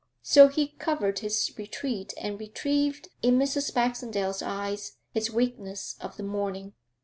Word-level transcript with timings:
So 0.23 0.47
he 0.47 0.69
covered 0.79 1.19
his 1.19 1.53
retreat 1.59 2.15
and 2.19 2.39
retrieved 2.39 3.09
in 3.21 3.37
Mrs. 3.37 3.71
Baxendale's 3.71 4.41
eyes 4.41 4.97
his 5.11 5.29
weakness 5.29 5.95
of 6.01 6.17
the 6.17 6.23
morning. 6.23 6.73